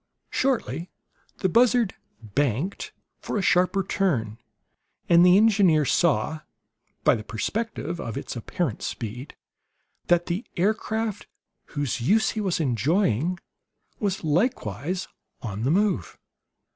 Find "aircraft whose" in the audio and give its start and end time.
10.57-12.01